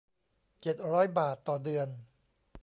[0.61, 1.87] เจ็ดร้อย บาทต่อเดือน